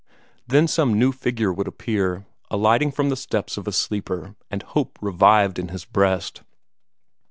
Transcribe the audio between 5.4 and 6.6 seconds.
in his breast.